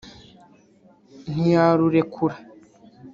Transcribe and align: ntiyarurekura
ntiyarurekura 1.31 2.35